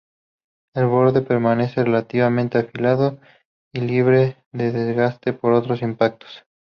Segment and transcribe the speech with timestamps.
[0.73, 3.19] El borde permanece relativamente afilado
[3.71, 6.43] y libre de desgaste por otros impactos.